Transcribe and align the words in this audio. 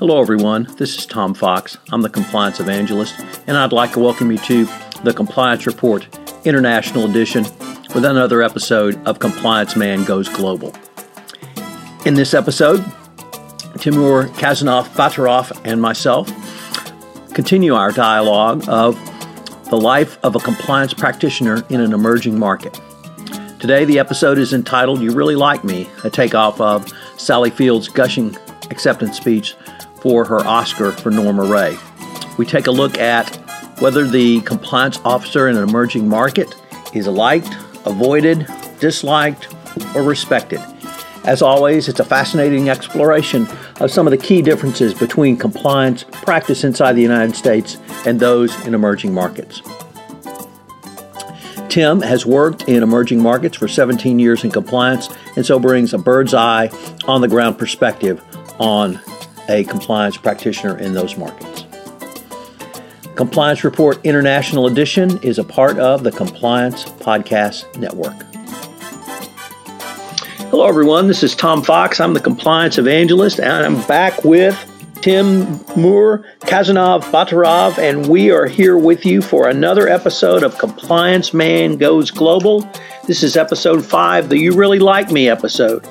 Hello, 0.00 0.18
everyone. 0.18 0.66
This 0.78 0.96
is 0.96 1.04
Tom 1.04 1.34
Fox. 1.34 1.76
I'm 1.92 2.00
the 2.00 2.08
Compliance 2.08 2.58
Evangelist, 2.58 3.14
and 3.46 3.54
I'd 3.54 3.70
like 3.70 3.92
to 3.92 3.98
welcome 3.98 4.32
you 4.32 4.38
to 4.38 4.66
the 5.04 5.12
Compliance 5.12 5.66
Report 5.66 6.08
International 6.46 7.04
Edition 7.04 7.44
with 7.94 8.06
another 8.06 8.42
episode 8.42 8.98
of 9.06 9.18
Compliance 9.18 9.76
Man 9.76 10.04
Goes 10.04 10.26
Global. 10.26 10.74
In 12.06 12.14
this 12.14 12.32
episode, 12.32 12.82
Timur 13.78 14.28
Khasanov 14.28 14.88
Batyrov 14.94 15.60
and 15.66 15.82
myself 15.82 16.32
continue 17.34 17.74
our 17.74 17.92
dialogue 17.92 18.66
of 18.70 18.98
the 19.68 19.76
life 19.76 20.18
of 20.22 20.34
a 20.34 20.40
compliance 20.40 20.94
practitioner 20.94 21.62
in 21.68 21.82
an 21.82 21.92
emerging 21.92 22.38
market. 22.38 22.80
Today, 23.58 23.84
the 23.84 23.98
episode 23.98 24.38
is 24.38 24.54
entitled 24.54 25.02
You 25.02 25.12
Really 25.12 25.36
Like 25.36 25.62
Me, 25.62 25.90
a 26.04 26.08
takeoff 26.08 26.58
of 26.58 26.90
Sally 27.18 27.50
Field's 27.50 27.88
gushing 27.88 28.34
acceptance 28.70 29.16
speech 29.18 29.54
for 30.00 30.24
her 30.24 30.40
Oscar 30.40 30.92
for 30.92 31.10
Norma 31.10 31.44
Rae. 31.44 31.76
We 32.38 32.46
take 32.46 32.66
a 32.66 32.70
look 32.70 32.98
at 32.98 33.36
whether 33.80 34.06
the 34.06 34.40
compliance 34.42 34.98
officer 35.04 35.48
in 35.48 35.56
an 35.56 35.68
emerging 35.68 36.08
market 36.08 36.54
is 36.94 37.06
liked, 37.06 37.54
avoided, 37.86 38.46
disliked, 38.78 39.48
or 39.94 40.02
respected. 40.02 40.60
As 41.24 41.42
always, 41.42 41.88
it's 41.88 42.00
a 42.00 42.04
fascinating 42.04 42.70
exploration 42.70 43.46
of 43.78 43.90
some 43.90 44.06
of 44.06 44.10
the 44.10 44.16
key 44.16 44.40
differences 44.40 44.94
between 44.94 45.36
compliance 45.36 46.04
practice 46.10 46.64
inside 46.64 46.94
the 46.94 47.02
United 47.02 47.36
States 47.36 47.76
and 48.06 48.18
those 48.18 48.58
in 48.66 48.74
emerging 48.74 49.12
markets. 49.12 49.60
Tim 51.68 52.00
has 52.00 52.26
worked 52.26 52.68
in 52.68 52.82
emerging 52.82 53.22
markets 53.22 53.56
for 53.56 53.68
17 53.68 54.18
years 54.18 54.42
in 54.42 54.50
compliance 54.50 55.08
and 55.36 55.46
so 55.46 55.58
brings 55.58 55.94
a 55.94 55.98
bird's 55.98 56.34
eye 56.34 56.68
on 57.06 57.20
the 57.20 57.28
ground 57.28 57.58
perspective 57.58 58.22
on 58.58 58.98
a 59.48 59.64
compliance 59.64 60.16
practitioner 60.16 60.78
in 60.78 60.92
those 60.92 61.16
markets. 61.16 61.64
Compliance 63.16 63.64
Report 63.64 63.98
International 64.04 64.66
Edition 64.66 65.18
is 65.22 65.38
a 65.38 65.44
part 65.44 65.78
of 65.78 66.04
the 66.04 66.12
Compliance 66.12 66.84
Podcast 66.84 67.78
Network. 67.78 68.14
Hello, 70.50 70.66
everyone. 70.66 71.06
This 71.06 71.22
is 71.22 71.34
Tom 71.34 71.62
Fox. 71.62 72.00
I'm 72.00 72.14
the 72.14 72.20
Compliance 72.20 72.78
Evangelist, 72.78 73.38
and 73.40 73.64
I'm 73.64 73.86
back 73.86 74.24
with 74.24 74.56
Tim 75.00 75.58
Moore, 75.76 76.26
Khasanov 76.40 77.04
Batyrov, 77.04 77.78
and 77.78 78.06
we 78.06 78.30
are 78.30 78.46
here 78.46 78.76
with 78.76 79.06
you 79.06 79.22
for 79.22 79.48
another 79.48 79.88
episode 79.88 80.42
of 80.42 80.58
Compliance 80.58 81.32
Man 81.32 81.78
Goes 81.78 82.10
Global. 82.10 82.68
This 83.06 83.22
is 83.22 83.34
episode 83.34 83.82
five, 83.82 84.28
the 84.28 84.36
You 84.36 84.52
Really 84.52 84.78
Like 84.78 85.10
Me 85.10 85.30
episode. 85.30 85.86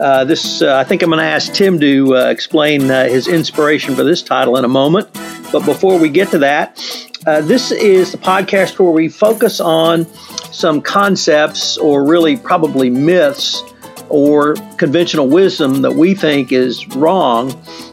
Uh, 0.00 0.24
this, 0.24 0.60
uh, 0.60 0.76
I 0.76 0.82
think 0.82 1.02
I'm 1.02 1.10
going 1.10 1.20
to 1.20 1.24
ask 1.24 1.52
Tim 1.52 1.78
to 1.78 2.16
uh, 2.16 2.30
explain 2.30 2.90
uh, 2.90 3.04
his 3.04 3.28
inspiration 3.28 3.94
for 3.94 4.02
this 4.02 4.22
title 4.22 4.56
in 4.56 4.64
a 4.64 4.68
moment. 4.68 5.08
But 5.52 5.64
before 5.64 5.96
we 5.96 6.08
get 6.08 6.28
to 6.32 6.38
that, 6.38 6.82
uh, 7.28 7.42
this 7.42 7.70
is 7.70 8.10
the 8.10 8.18
podcast 8.18 8.80
where 8.80 8.90
we 8.90 9.08
focus 9.08 9.60
on 9.60 10.04
some 10.52 10.82
concepts 10.82 11.78
or 11.78 12.04
really 12.04 12.36
probably 12.36 12.90
myths 12.90 13.62
or 14.08 14.54
conventional 14.76 15.28
wisdom 15.28 15.82
that 15.82 15.92
we 15.92 16.14
think 16.14 16.52
is 16.52 16.86
wrong 16.96 17.50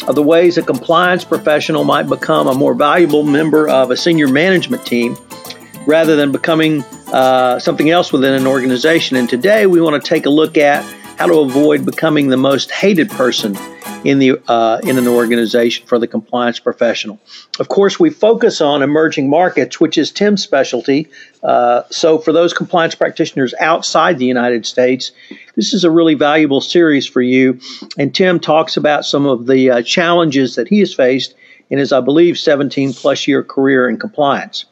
of 0.07 0.15
the 0.15 0.23
ways 0.23 0.57
a 0.57 0.61
compliance 0.61 1.23
professional 1.23 1.83
might 1.83 2.03
become 2.03 2.47
a 2.47 2.53
more 2.53 2.73
valuable 2.73 3.23
member 3.23 3.67
of 3.67 3.91
a 3.91 3.97
senior 3.97 4.27
management 4.27 4.85
team 4.85 5.17
rather 5.85 6.15
than 6.15 6.31
becoming 6.31 6.83
uh, 7.13 7.59
something 7.59 7.89
else 7.89 8.11
within 8.11 8.33
an 8.33 8.47
organization. 8.47 9.17
And 9.17 9.29
today 9.29 9.67
we 9.67 9.79
want 9.81 10.01
to 10.01 10.09
take 10.09 10.25
a 10.25 10.29
look 10.29 10.57
at 10.57 10.83
how 11.17 11.27
to 11.27 11.39
avoid 11.39 11.85
becoming 11.85 12.27
the 12.27 12.37
most 12.37 12.71
hated 12.71 13.09
person 13.09 13.55
in 14.03 14.19
the 14.19 14.39
uh, 14.47 14.79
in 14.83 14.97
an 14.97 15.07
organization 15.07 15.85
for 15.87 15.97
the 15.97 16.07
compliance 16.07 16.59
professional. 16.59 17.19
Of 17.59 17.69
course, 17.69 17.99
we 17.99 18.09
focus 18.09 18.61
on 18.61 18.83
emerging 18.83 19.29
markets, 19.29 19.79
which 19.79 19.97
is 19.97 20.11
Tim's 20.11 20.43
specialty. 20.43 21.07
Uh, 21.41 21.83
so, 21.89 22.19
for 22.19 22.31
those 22.31 22.53
compliance 22.53 22.95
practitioners 22.95 23.53
outside 23.59 24.19
the 24.19 24.25
United 24.25 24.65
States, 24.65 25.11
this 25.55 25.73
is 25.73 25.83
a 25.83 25.91
really 25.91 26.13
valuable 26.13 26.61
series 26.61 27.07
for 27.07 27.21
you. 27.21 27.59
And 27.97 28.13
Tim 28.13 28.39
talks 28.39 28.77
about 28.77 29.05
some 29.05 29.25
of 29.25 29.47
the 29.47 29.71
uh, 29.71 29.81
challenges 29.81 30.55
that 30.55 30.67
he 30.67 30.79
has 30.79 30.93
faced 30.93 31.33
in 31.69 31.79
his, 31.79 31.91
I 31.91 32.01
believe, 32.01 32.37
17 32.37 32.93
plus 32.93 33.27
year 33.27 33.43
career 33.43 33.89
in 33.89 33.97
compliance. 33.97 34.65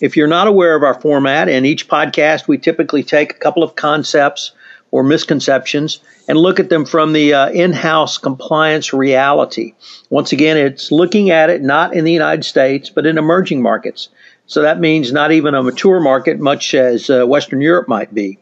If 0.00 0.16
you're 0.16 0.28
not 0.28 0.46
aware 0.46 0.76
of 0.76 0.82
our 0.82 0.98
format, 1.00 1.48
in 1.48 1.66
each 1.66 1.88
podcast, 1.88 2.48
we 2.48 2.56
typically 2.56 3.02
take 3.02 3.32
a 3.32 3.38
couple 3.38 3.62
of 3.62 3.76
concepts 3.76 4.52
or 4.90 5.02
misconceptions 5.02 6.00
and 6.28 6.38
look 6.38 6.60
at 6.60 6.68
them 6.68 6.84
from 6.84 7.12
the 7.12 7.34
uh, 7.34 7.50
in 7.50 7.72
house 7.72 8.18
compliance 8.18 8.92
reality. 8.92 9.74
Once 10.10 10.32
again, 10.32 10.56
it's 10.56 10.90
looking 10.90 11.30
at 11.30 11.50
it 11.50 11.62
not 11.62 11.94
in 11.94 12.04
the 12.04 12.12
United 12.12 12.44
States, 12.44 12.90
but 12.90 13.06
in 13.06 13.18
emerging 13.18 13.62
markets. 13.62 14.08
So 14.46 14.62
that 14.62 14.80
means 14.80 15.12
not 15.12 15.30
even 15.32 15.54
a 15.54 15.62
mature 15.62 16.00
market, 16.00 16.40
much 16.40 16.74
as 16.74 17.08
uh, 17.08 17.24
Western 17.24 17.60
Europe 17.60 17.86
might 17.86 18.12
be. 18.12 18.38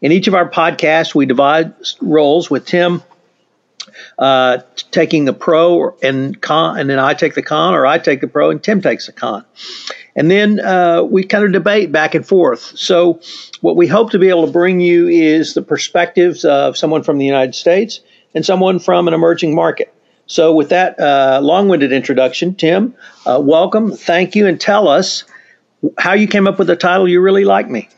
In 0.00 0.12
each 0.12 0.26
of 0.26 0.34
our 0.34 0.48
podcasts, 0.48 1.14
we 1.14 1.26
divide 1.26 1.74
roles 2.00 2.50
with 2.50 2.66
Tim 2.66 3.02
uh, 4.18 4.58
taking 4.90 5.24
the 5.24 5.32
pro 5.32 5.96
and 6.02 6.40
con, 6.40 6.78
and 6.78 6.90
then 6.90 6.98
I 6.98 7.14
take 7.14 7.34
the 7.34 7.42
con, 7.42 7.74
or 7.74 7.86
I 7.86 7.98
take 7.98 8.20
the 8.20 8.28
pro 8.28 8.50
and 8.50 8.62
Tim 8.62 8.80
takes 8.80 9.06
the 9.06 9.12
con. 9.12 9.44
And 10.16 10.30
then 10.30 10.60
uh, 10.60 11.02
we 11.02 11.24
kind 11.24 11.44
of 11.44 11.52
debate 11.52 11.92
back 11.92 12.14
and 12.14 12.26
forth. 12.26 12.76
So, 12.76 13.20
what 13.60 13.76
we 13.76 13.86
hope 13.86 14.10
to 14.12 14.18
be 14.18 14.28
able 14.28 14.46
to 14.46 14.52
bring 14.52 14.80
you 14.80 15.06
is 15.08 15.54
the 15.54 15.62
perspectives 15.62 16.44
of 16.44 16.76
someone 16.76 17.02
from 17.02 17.18
the 17.18 17.26
United 17.26 17.54
States 17.54 18.00
and 18.34 18.44
someone 18.44 18.78
from 18.78 19.08
an 19.08 19.14
emerging 19.14 19.54
market. 19.54 19.94
So, 20.26 20.54
with 20.54 20.70
that 20.70 20.98
uh, 20.98 21.40
long 21.42 21.68
winded 21.68 21.92
introduction, 21.92 22.54
Tim, 22.54 22.94
uh, 23.26 23.40
welcome, 23.42 23.92
thank 23.92 24.34
you, 24.34 24.46
and 24.46 24.60
tell 24.60 24.88
us 24.88 25.24
how 25.98 26.14
you 26.14 26.26
came 26.26 26.46
up 26.46 26.58
with 26.58 26.68
the 26.68 26.76
title 26.76 27.08
You 27.08 27.20
Really 27.20 27.44
Like 27.44 27.68
Me. 27.68 27.88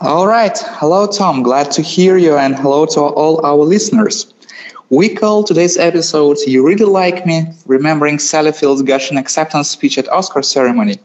All 0.00 0.26
right. 0.26 0.58
Hello, 0.58 1.06
Tom. 1.06 1.42
Glad 1.42 1.70
to 1.72 1.82
hear 1.82 2.16
you, 2.16 2.36
and 2.36 2.56
hello 2.56 2.84
to 2.86 3.00
all 3.00 3.44
our 3.46 3.64
listeners. 3.64 4.33
We 4.90 5.08
call 5.08 5.44
today's 5.44 5.78
episode 5.78 6.36
You 6.46 6.66
Really 6.66 6.84
Like 6.84 7.24
Me, 7.24 7.46
remembering 7.64 8.18
Sally 8.18 8.52
Field's 8.52 8.82
gushing 8.82 9.16
acceptance 9.16 9.70
speech 9.70 9.96
at 9.96 10.06
Oscar 10.10 10.42
ceremony. 10.42 10.98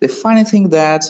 The 0.00 0.08
funny 0.08 0.44
thing 0.44 0.70
that 0.70 1.04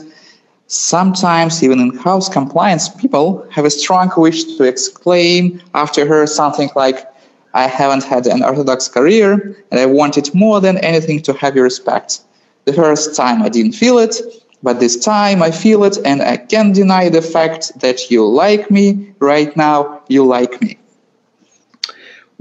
sometimes 0.67 1.63
even 1.63 1.79
in-house 1.79 2.29
compliance 2.29 2.89
people 2.89 3.47
have 3.53 3.65
a 3.65 3.71
strong 3.71 4.11
wish 4.17 4.43
to 4.57 4.65
exclaim 4.65 5.63
after 5.75 6.05
her 6.05 6.27
something 6.27 6.71
like, 6.75 7.07
I 7.55 7.69
haven't 7.69 8.03
had 8.03 8.27
an 8.27 8.43
orthodox 8.43 8.89
career 8.89 9.65
and 9.71 9.79
I 9.79 9.87
wanted 9.87 10.35
more 10.35 10.61
than 10.61 10.79
anything 10.79 11.23
to 11.23 11.33
have 11.35 11.55
your 11.55 11.65
respect. 11.65 12.23
The 12.65 12.73
first 12.73 13.15
time 13.15 13.43
I 13.43 13.49
didn't 13.49 13.73
feel 13.73 13.99
it, 13.99 14.17
but 14.61 14.81
this 14.81 14.97
time 14.97 15.41
I 15.41 15.53
feel 15.53 15.85
it 15.85 15.99
and 16.05 16.21
I 16.21 16.39
can't 16.39 16.75
deny 16.75 17.11
the 17.11 17.23
fact 17.23 17.79
that 17.79 18.11
you 18.11 18.27
like 18.27 18.73
me 18.73 19.15
right 19.21 19.57
now, 19.57 20.03
you 20.09 20.27
like 20.27 20.61
me. 20.61 20.79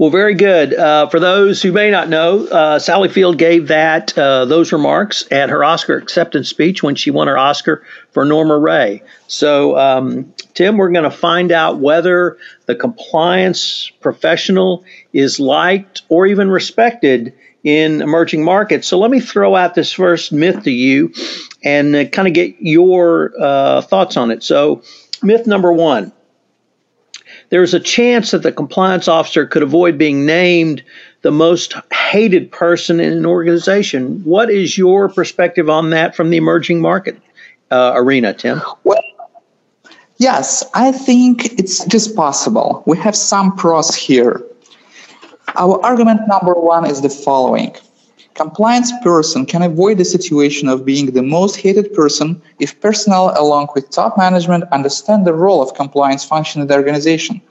Well, 0.02 0.10
very 0.10 0.34
good. 0.34 0.74
Uh, 0.74 1.08
for 1.10 1.20
those 1.20 1.62
who 1.62 1.70
may 1.70 1.88
not 1.88 2.08
know, 2.08 2.44
uh, 2.48 2.80
Sally 2.80 3.08
Field 3.08 3.38
gave 3.38 3.68
that 3.68 4.18
uh, 4.18 4.46
those 4.46 4.72
remarks 4.72 5.24
at 5.30 5.48
her 5.48 5.62
Oscar 5.62 5.96
acceptance 5.96 6.48
speech 6.48 6.82
when 6.82 6.96
she 6.96 7.12
won 7.12 7.28
her 7.28 7.38
Oscar 7.38 7.84
for 8.10 8.24
Norma 8.24 8.58
Rae. 8.58 9.04
So, 9.28 9.78
um, 9.78 10.34
Tim, 10.54 10.76
we're 10.76 10.90
going 10.90 11.04
to 11.04 11.16
find 11.16 11.52
out 11.52 11.78
whether 11.78 12.36
the 12.66 12.74
compliance 12.74 13.92
professional 14.00 14.84
is 15.12 15.38
liked 15.38 16.02
or 16.08 16.26
even 16.26 16.50
respected 16.50 17.32
in 17.62 18.02
emerging 18.02 18.42
markets. 18.42 18.88
So, 18.88 18.98
let 18.98 19.12
me 19.12 19.20
throw 19.20 19.54
out 19.54 19.76
this 19.76 19.92
first 19.92 20.32
myth 20.32 20.64
to 20.64 20.72
you 20.72 21.14
and 21.62 21.94
uh, 21.94 22.04
kind 22.06 22.26
of 22.26 22.34
get 22.34 22.56
your 22.58 23.34
uh, 23.40 23.82
thoughts 23.82 24.16
on 24.16 24.32
it. 24.32 24.42
So, 24.42 24.82
myth 25.22 25.46
number 25.46 25.72
one 25.72 26.12
there's 27.52 27.74
a 27.74 27.80
chance 27.80 28.30
that 28.30 28.42
the 28.42 28.50
compliance 28.50 29.08
officer 29.08 29.46
could 29.46 29.62
avoid 29.62 29.98
being 29.98 30.24
named 30.24 30.82
the 31.20 31.30
most 31.30 31.74
hated 31.92 32.50
person 32.50 32.98
in 32.98 33.12
an 33.12 33.26
organization. 33.26 34.24
What 34.24 34.48
is 34.48 34.78
your 34.78 35.10
perspective 35.10 35.68
on 35.68 35.90
that 35.90 36.16
from 36.16 36.30
the 36.30 36.38
emerging 36.38 36.80
market 36.80 37.20
uh, 37.70 37.92
arena, 37.94 38.32
Tim? 38.32 38.62
Well, 38.84 39.02
yes, 40.16 40.64
I 40.72 40.92
think 40.92 41.58
it's 41.60 41.84
just 41.84 42.16
possible. 42.16 42.82
We 42.86 42.96
have 42.96 43.14
some 43.14 43.54
pros 43.54 43.94
here. 43.94 44.42
Our 45.54 45.78
argument 45.84 46.22
number 46.28 46.54
one 46.54 46.86
is 46.86 47.02
the 47.02 47.10
following. 47.10 47.76
Compliance 48.34 48.90
person 49.02 49.44
can 49.44 49.62
avoid 49.62 49.98
the 49.98 50.04
situation 50.06 50.68
of 50.68 50.86
being 50.86 51.12
the 51.12 51.22
most 51.22 51.56
hated 51.56 51.92
person 51.92 52.40
if 52.58 52.80
personnel 52.80 53.34
along 53.38 53.68
with 53.74 53.90
top 53.90 54.16
management 54.16 54.64
understand 54.72 55.26
the 55.26 55.34
role 55.34 55.60
of 55.60 55.74
compliance 55.74 56.24
function 56.24 56.62
in 56.62 56.66
the 56.66 56.74
organization. 56.74 57.42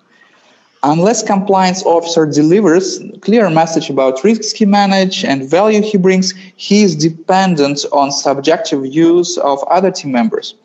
Unless 0.83 1.21
compliance 1.21 1.83
officer 1.83 2.25
delivers 2.25 2.99
clear 3.21 3.47
message 3.51 3.91
about 3.91 4.23
risks 4.23 4.51
he 4.51 4.65
manage 4.65 5.23
and 5.23 5.47
value 5.47 5.83
he 5.83 5.99
brings, 5.99 6.33
he 6.55 6.81
is 6.81 6.95
dependent 6.95 7.85
on 7.91 8.11
subjective 8.11 8.81
views 8.81 9.37
of 9.37 9.63
other 9.65 9.91
team 9.91 10.11
members. 10.11 10.55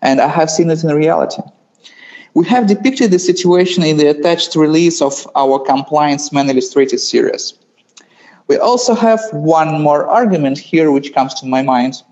And 0.00 0.22
I 0.22 0.28
have 0.28 0.50
seen 0.50 0.70
it 0.70 0.82
in 0.82 0.94
reality. 0.94 1.42
We 2.32 2.46
have 2.46 2.66
depicted 2.66 3.10
the 3.10 3.18
situation 3.18 3.82
in 3.82 3.98
the 3.98 4.06
attached 4.06 4.56
release 4.56 5.02
of 5.02 5.28
our 5.34 5.58
Compliance 5.58 6.32
Man 6.32 6.48
Illustrated 6.48 7.00
series. 7.00 7.59
We 8.50 8.58
also 8.58 8.94
have 8.96 9.20
one 9.30 9.80
more 9.80 10.08
argument 10.08 10.58
here 10.58 10.90
which 10.90 11.14
comes 11.14 11.34
to 11.34 11.46
my 11.46 11.62
mind. 11.62 12.02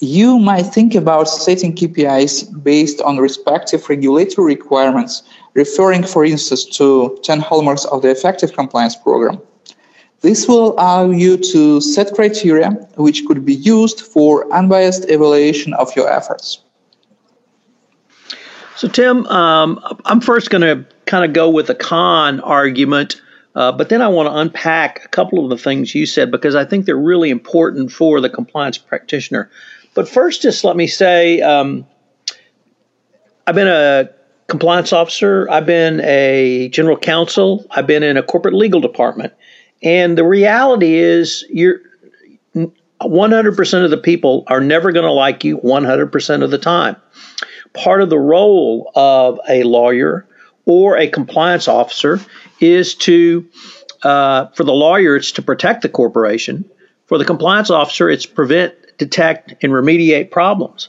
You 0.00 0.38
might 0.38 0.64
think 0.64 0.94
about 0.94 1.24
setting 1.24 1.74
KPIs 1.74 2.62
based 2.62 3.00
on 3.00 3.16
respective 3.16 3.88
regulatory 3.88 4.56
requirements, 4.56 5.22
referring, 5.54 6.02
for 6.02 6.22
instance, 6.22 6.66
to 6.76 7.18
10 7.22 7.40
hallmarks 7.40 7.86
of 7.86 8.02
the 8.02 8.10
effective 8.10 8.52
compliance 8.52 8.94
program. 8.94 9.40
This 10.20 10.46
will 10.46 10.74
allow 10.74 11.08
you 11.08 11.38
to 11.38 11.80
set 11.80 12.12
criteria 12.12 12.68
which 12.96 13.24
could 13.24 13.46
be 13.46 13.54
used 13.54 14.02
for 14.02 14.52
unbiased 14.52 15.08
evaluation 15.08 15.72
of 15.72 15.96
your 15.96 16.12
efforts. 16.12 16.60
So, 18.76 18.86
Tim, 18.86 19.24
um, 19.28 19.80
I'm 20.04 20.20
first 20.20 20.50
going 20.50 20.60
to 20.60 20.86
kind 21.06 21.24
of 21.24 21.32
go 21.32 21.48
with 21.48 21.70
a 21.70 21.74
con 21.74 22.40
argument, 22.40 23.21
uh, 23.54 23.72
but 23.72 23.88
then 23.88 24.00
I 24.00 24.08
want 24.08 24.28
to 24.28 24.36
unpack 24.36 25.04
a 25.04 25.08
couple 25.08 25.42
of 25.44 25.50
the 25.50 25.58
things 25.58 25.94
you 25.94 26.06
said 26.06 26.30
because 26.30 26.54
I 26.54 26.64
think 26.64 26.86
they're 26.86 26.96
really 26.96 27.30
important 27.30 27.92
for 27.92 28.20
the 28.20 28.30
compliance 28.30 28.78
practitioner. 28.78 29.50
But 29.94 30.08
first, 30.08 30.42
just 30.42 30.64
let 30.64 30.76
me 30.76 30.86
say 30.86 31.40
um, 31.42 31.86
I've 33.46 33.54
been 33.54 33.68
a 33.68 34.08
compliance 34.48 34.92
officer, 34.92 35.48
I've 35.50 35.66
been 35.66 36.00
a 36.00 36.68
general 36.70 36.96
counsel, 36.96 37.66
I've 37.70 37.86
been 37.86 38.02
in 38.02 38.16
a 38.16 38.22
corporate 38.22 38.54
legal 38.54 38.80
department. 38.80 39.32
And 39.82 40.16
the 40.16 40.24
reality 40.24 40.94
is, 40.94 41.44
you're 41.50 41.80
100% 42.54 43.84
of 43.84 43.90
the 43.90 43.96
people 43.98 44.44
are 44.46 44.60
never 44.60 44.92
going 44.92 45.04
to 45.04 45.10
like 45.10 45.44
you 45.44 45.58
100% 45.58 46.42
of 46.42 46.50
the 46.50 46.58
time. 46.58 46.96
Part 47.74 48.02
of 48.02 48.10
the 48.10 48.18
role 48.18 48.92
of 48.94 49.40
a 49.48 49.62
lawyer 49.64 50.26
or 50.64 50.96
a 50.96 51.08
compliance 51.08 51.68
officer 51.68 52.20
is 52.60 52.94
to, 52.94 53.48
uh, 54.02 54.46
for 54.48 54.64
the 54.64 54.72
lawyer, 54.72 55.16
it's 55.16 55.32
to 55.32 55.42
protect 55.42 55.82
the 55.82 55.88
corporation. 55.88 56.64
For 57.06 57.18
the 57.18 57.24
compliance 57.24 57.70
officer, 57.70 58.08
it's 58.08 58.26
prevent, 58.26 58.74
detect, 58.98 59.54
and 59.62 59.72
remediate 59.72 60.30
problems. 60.30 60.88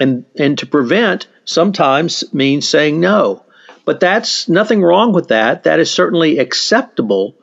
And, 0.00 0.24
and 0.36 0.58
to 0.58 0.66
prevent 0.66 1.28
sometimes 1.44 2.24
means 2.32 2.68
saying 2.68 2.98
no. 2.98 3.44
But 3.84 4.00
that's 4.00 4.48
nothing 4.48 4.82
wrong 4.82 5.12
with 5.12 5.28
that. 5.28 5.64
That 5.64 5.80
is 5.80 5.90
certainly 5.90 6.38
acceptable 6.38 7.36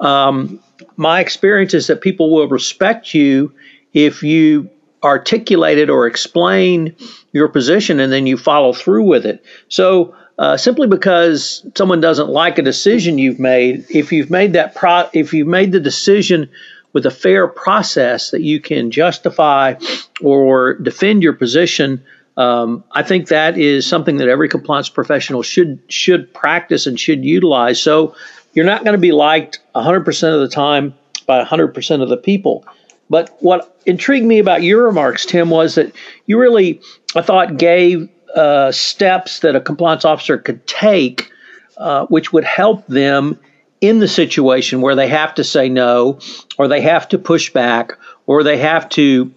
um, 0.00 0.60
my 0.96 1.20
experience 1.20 1.74
is 1.74 1.86
that 1.86 2.00
people 2.00 2.30
will 2.30 2.48
respect 2.48 3.14
you 3.14 3.52
if 3.92 4.22
you 4.22 4.70
articulate 5.02 5.78
it 5.78 5.90
or 5.90 6.06
explain 6.06 6.94
your 7.32 7.48
position 7.48 8.00
and 8.00 8.12
then 8.12 8.26
you 8.26 8.36
follow 8.36 8.72
through 8.72 9.04
with 9.04 9.24
it. 9.24 9.44
So, 9.68 10.14
uh, 10.38 10.56
simply 10.56 10.86
because 10.86 11.66
someone 11.74 12.00
doesn't 12.00 12.28
like 12.28 12.58
a 12.58 12.62
decision 12.62 13.18
you've 13.18 13.40
made, 13.40 13.86
if 13.88 14.12
you've 14.12 14.30
made 14.30 14.52
that 14.52 14.74
pro- 14.74 15.08
if 15.12 15.32
you've 15.32 15.48
made 15.48 15.72
the 15.72 15.80
decision 15.80 16.48
with 16.92 17.06
a 17.06 17.10
fair 17.10 17.46
process 17.46 18.30
that 18.30 18.42
you 18.42 18.60
can 18.60 18.90
justify 18.90 19.74
or 20.20 20.74
defend 20.74 21.22
your 21.22 21.32
position, 21.32 22.02
um, 22.36 22.84
I 22.92 23.02
think 23.02 23.28
that 23.28 23.56
is 23.58 23.86
something 23.86 24.18
that 24.18 24.28
every 24.28 24.48
compliance 24.48 24.88
professional 24.88 25.42
should 25.42 25.80
should 25.88 26.32
practice 26.34 26.86
and 26.86 27.00
should 27.00 27.24
utilize. 27.24 27.80
So 27.80 28.14
you're 28.52 28.66
not 28.66 28.84
going 28.84 28.94
to 28.94 29.00
be 29.00 29.12
liked 29.12 29.60
100% 29.74 30.34
of 30.34 30.40
the 30.40 30.48
time 30.48 30.94
by 31.26 31.42
100% 31.44 32.02
of 32.02 32.08
the 32.08 32.16
people. 32.16 32.64
But 33.08 33.36
what 33.40 33.78
intrigued 33.86 34.26
me 34.26 34.38
about 34.38 34.62
your 34.62 34.84
remarks, 34.84 35.26
Tim, 35.26 35.50
was 35.50 35.76
that 35.76 35.92
you 36.26 36.38
really, 36.38 36.80
I 37.14 37.22
thought, 37.22 37.56
gave 37.56 38.08
uh, 38.36 38.70
steps 38.70 39.40
that 39.40 39.56
a 39.56 39.60
compliance 39.60 40.04
officer 40.04 40.38
could 40.38 40.66
take, 40.66 41.30
uh, 41.78 42.06
which 42.06 42.32
would 42.32 42.44
help 42.44 42.86
them 42.86 43.38
in 43.80 43.98
the 43.98 44.08
situation 44.08 44.80
where 44.80 44.94
they 44.94 45.08
have 45.08 45.34
to 45.34 45.44
say 45.44 45.68
no, 45.68 46.18
or 46.58 46.68
they 46.68 46.80
have 46.80 47.08
to 47.08 47.18
push 47.18 47.52
back, 47.52 47.92
or 48.26 48.42
they 48.42 48.58
have 48.58 48.88
to 48.90 49.32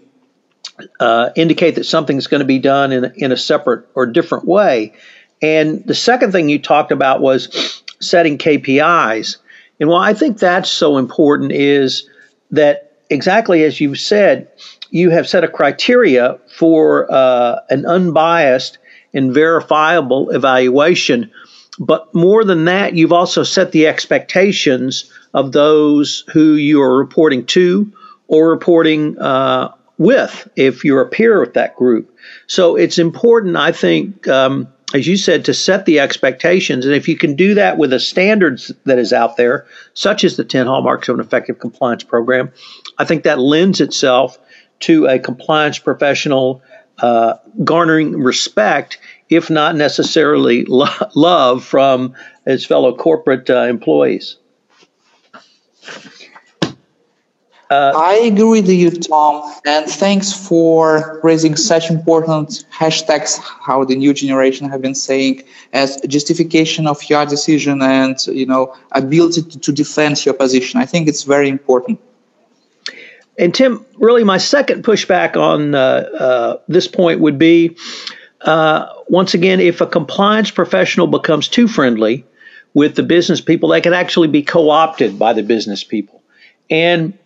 uh, 1.00 1.30
indicate 1.36 1.76
that 1.76 1.86
something's 1.86 2.28
going 2.28 2.40
to 2.40 2.46
be 2.46 2.60
done 2.60 2.92
in, 2.92 3.12
in 3.16 3.32
a 3.32 3.38
separate 3.38 3.86
or 3.96 4.06
different 4.06 4.46
way. 4.46 4.94
And 5.42 5.86
the 5.86 5.96
second 5.96 6.32
thing 6.32 6.50
you 6.50 6.60
talked 6.60 6.92
about 6.92 7.22
was 7.22 7.84
setting 8.00 8.38
KPIs. 8.38 9.38
And 9.80 9.90
why 9.90 10.10
I 10.10 10.14
think 10.14 10.38
that's 10.38 10.70
so 10.70 10.98
important 10.98 11.52
is 11.52 12.10
that 12.52 12.98
exactly 13.10 13.64
as 13.64 13.80
you 13.80 13.96
said, 13.96 14.48
you 14.92 15.10
have 15.10 15.28
set 15.28 15.44
a 15.44 15.48
criteria 15.48 16.40
for 16.48 17.12
uh, 17.12 17.60
an 17.70 17.86
unbiased 17.86 18.78
and 19.14 19.34
verifiable 19.34 20.30
evaluation. 20.30 21.32
But 21.80 22.14
more 22.14 22.44
than 22.44 22.66
that, 22.66 22.96
you've 22.96 23.14
also 23.14 23.44
set 23.44 23.72
the 23.72 23.88
expectations 23.88 25.12
of 25.34 25.52
those 25.52 26.24
who 26.32 26.54
you 26.54 26.82
are 26.82 26.98
reporting 26.98 27.46
to 27.48 27.92
or 28.28 28.50
reporting 28.50 29.18
uh, 29.18 29.74
with 29.98 30.50
if 30.56 30.84
you're 30.84 31.02
a 31.02 31.10
peer 31.10 31.40
with 31.40 31.54
that 31.54 31.76
group. 31.76 32.16
So 32.48 32.76
it's 32.76 32.98
important, 32.98 33.56
I 33.56 33.72
think, 33.72 34.28
um, 34.28 34.68
as 34.94 35.08
you 35.08 35.18
said, 35.18 35.46
to 35.46 35.54
set 35.54 35.86
the 35.86 36.00
expectations. 36.00 36.86
And 36.86 36.96
if 36.96 37.08
you 37.08 37.18
can 37.18 37.36
do 37.36 37.54
that 37.56 37.78
with 37.78 37.94
a 37.94 38.00
standards 38.00 38.72
that 38.86 38.98
is 38.98 39.14
out 39.14 39.38
there, 39.38 39.68
such 39.94 40.24
as 40.24 40.36
the 40.36 40.44
10 40.44 40.66
hallmarks 40.66 41.10
of 41.10 41.16
an 41.16 41.26
effective 41.26 41.60
compliance 41.60 42.04
program, 42.04 42.52
I 42.98 43.06
think 43.06 43.24
that 43.24 43.40
lends 43.40 43.82
itself 43.82 44.40
to 44.82 45.06
a 45.08 45.20
compliance 45.20 45.78
professional 45.80 46.62
uh, 47.02 47.36
garnering 47.64 48.18
respect, 48.18 49.00
if 49.30 49.50
not 49.50 49.76
necessarily 49.76 50.66
lo- 50.66 50.88
love 51.16 51.64
from 51.64 52.14
his 52.46 52.66
fellow 52.66 52.96
corporate 52.96 53.50
uh, 53.50 53.64
employees. 53.64 54.38
Uh, 57.70 57.94
I 57.96 58.16
agree 58.16 58.62
with 58.62 58.68
you, 58.68 58.90
Tom, 58.90 59.44
and 59.64 59.86
thanks 59.86 60.34
for 60.34 61.20
raising 61.24 61.56
such 61.56 61.92
important 61.92 62.66
hashtags, 62.74 63.38
how 63.38 63.84
the 63.84 63.96
new 63.96 64.12
generation 64.12 64.68
have 64.68 64.82
been 64.82 64.96
saying, 64.96 65.44
as 65.72 66.02
justification 66.08 66.88
of 66.88 67.08
your 67.12 67.28
decision 67.28 67.84
and 67.84 68.18
you 68.26 68.48
know 68.48 68.76
ability 68.94 69.44
to 69.44 69.72
defend 69.72 70.26
your 70.26 70.34
position. 70.34 70.82
I 70.82 70.88
think 70.88 71.08
it's 71.08 71.22
very 71.22 71.48
important. 71.48 72.00
And 73.40 73.56
Tim, 73.56 73.86
really, 73.96 74.26
my 74.26 74.38
second 74.38 74.84
pushback 74.84 75.38
on 75.38 75.74
uh, 75.74 75.78
uh, 75.78 76.58
this 76.68 76.90
point 76.90 77.22
would 77.22 77.40
be, 77.40 77.78
uh, 78.42 78.88
once 79.08 79.34
again, 79.34 79.62
if 79.62 79.80
a 79.80 79.88
compliance 79.88 80.52
professional 80.52 81.08
becomes 81.08 81.48
too 81.48 81.70
friendly 81.70 82.26
with 82.74 82.96
the 82.96 83.04
business 83.04 83.40
people, 83.40 83.70
they 83.70 83.80
could 83.80 83.94
actually 83.94 84.28
be 84.28 84.44
co-opted 84.44 85.18
by 85.18 85.32
the 85.32 85.42
business 85.42 85.86
people, 85.86 86.22
and 86.70 87.18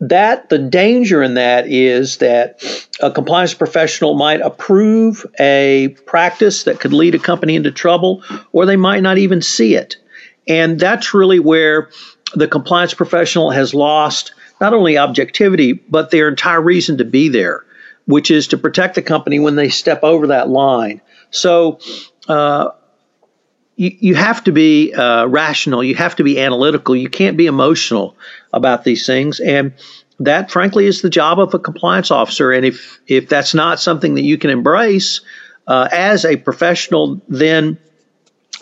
that 0.00 0.48
the 0.48 0.58
danger 0.58 1.22
in 1.22 1.34
that 1.34 1.68
is 1.68 2.16
that 2.16 2.60
a 3.00 3.08
compliance 3.12 3.54
professional 3.54 4.14
might 4.14 4.40
approve 4.40 5.24
a 5.38 5.94
practice 6.04 6.64
that 6.64 6.80
could 6.80 6.92
lead 6.92 7.14
a 7.14 7.20
company 7.20 7.54
into 7.54 7.70
trouble, 7.70 8.24
or 8.50 8.66
they 8.66 8.74
might 8.74 9.04
not 9.04 9.18
even 9.18 9.40
see 9.40 9.76
it. 9.76 9.96
And 10.48 10.80
that's 10.80 11.14
really 11.14 11.38
where 11.38 11.90
the 12.34 12.48
compliance 12.48 12.94
professional 12.94 13.52
has 13.52 13.72
lost 13.72 14.34
not 14.62 14.72
only 14.72 14.96
objectivity, 14.96 15.72
but 15.72 16.12
their 16.12 16.28
entire 16.28 16.62
reason 16.62 16.96
to 16.98 17.04
be 17.04 17.28
there, 17.28 17.64
which 18.06 18.30
is 18.30 18.46
to 18.46 18.56
protect 18.56 18.94
the 18.94 19.02
company 19.02 19.40
when 19.40 19.56
they 19.56 19.68
step 19.68 20.04
over 20.04 20.28
that 20.28 20.48
line. 20.48 21.00
So, 21.30 21.80
uh, 22.28 22.70
you, 23.74 23.90
you 23.98 24.14
have 24.14 24.44
to 24.44 24.52
be 24.52 24.94
uh, 24.94 25.26
rational. 25.26 25.82
You 25.82 25.96
have 25.96 26.14
to 26.16 26.22
be 26.22 26.38
analytical. 26.38 26.94
You 26.94 27.08
can't 27.08 27.36
be 27.36 27.46
emotional 27.46 28.16
about 28.52 28.84
these 28.84 29.04
things. 29.04 29.40
And 29.40 29.72
that, 30.20 30.50
frankly, 30.50 30.86
is 30.86 31.02
the 31.02 31.10
job 31.10 31.40
of 31.40 31.52
a 31.54 31.58
compliance 31.58 32.12
officer. 32.12 32.52
And 32.52 32.64
if 32.64 33.00
if 33.08 33.28
that's 33.28 33.54
not 33.54 33.80
something 33.80 34.14
that 34.14 34.22
you 34.22 34.38
can 34.38 34.50
embrace 34.50 35.22
uh, 35.66 35.88
as 35.90 36.24
a 36.24 36.36
professional, 36.36 37.20
then 37.28 37.78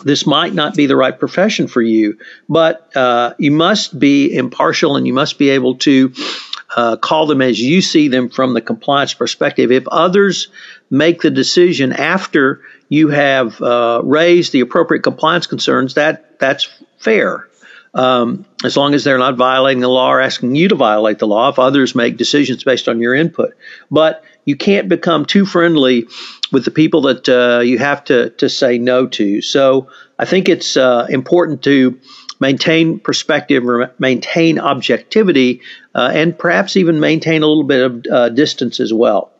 this 0.03 0.25
might 0.25 0.53
not 0.53 0.75
be 0.75 0.85
the 0.85 0.95
right 0.95 1.17
profession 1.17 1.67
for 1.67 1.81
you. 1.81 2.17
But 2.49 2.95
uh, 2.95 3.33
you 3.37 3.51
must 3.51 3.97
be 3.97 4.35
impartial 4.35 4.95
and 4.95 5.07
you 5.07 5.13
must 5.13 5.37
be 5.37 5.49
able 5.49 5.75
to 5.79 6.13
uh, 6.75 6.95
call 6.97 7.27
them 7.27 7.41
as 7.41 7.59
you 7.59 7.81
see 7.81 8.07
them 8.07 8.29
from 8.29 8.53
the 8.53 8.61
compliance 8.61 9.13
perspective. 9.13 9.71
If 9.71 9.87
others 9.87 10.47
make 10.89 11.21
the 11.21 11.31
decision 11.31 11.91
after 11.93 12.61
you 12.89 13.09
have 13.09 13.61
uh, 13.61 14.01
raised 14.03 14.53
the 14.53 14.61
appropriate 14.61 15.03
compliance 15.03 15.47
concerns, 15.47 15.95
that 15.95 16.39
that's 16.39 16.69
fair. 16.97 17.47
Um, 17.93 18.45
as 18.63 18.77
long 18.77 18.93
as 18.93 19.03
they're 19.03 19.17
not 19.17 19.35
violating 19.35 19.81
the 19.81 19.89
law 19.89 20.09
or 20.09 20.21
asking 20.21 20.55
you 20.55 20.69
to 20.69 20.75
violate 20.75 21.19
the 21.19 21.27
law, 21.27 21.49
if 21.49 21.59
others 21.59 21.93
make 21.93 22.15
decisions 22.15 22.63
based 22.63 22.87
on 22.87 23.01
your 23.01 23.13
input. 23.13 23.53
But 23.89 24.23
you 24.45 24.55
can't 24.55 24.87
become 24.87 25.25
too 25.25 25.45
friendly 25.45 26.07
with 26.51 26.65
the 26.65 26.71
people 26.71 27.01
that 27.01 27.29
uh, 27.29 27.59
you 27.61 27.77
have 27.77 28.03
to, 28.05 28.29
to 28.31 28.49
say 28.49 28.77
no 28.77 29.07
to. 29.07 29.41
So 29.41 29.89
I 30.19 30.25
think 30.25 30.49
it's 30.49 30.75
uh, 30.77 31.07
important 31.09 31.63
to 31.63 31.99
maintain 32.39 32.99
perspective, 32.99 33.63
maintain 33.99 34.59
objectivity, 34.59 35.61
uh, 35.95 36.11
and 36.13 36.37
perhaps 36.37 36.75
even 36.75 36.99
maintain 36.99 37.43
a 37.43 37.47
little 37.47 37.63
bit 37.63 37.81
of 37.83 38.05
uh, 38.11 38.29
distance 38.29 38.79
as 38.79 38.93
well. 38.93 39.31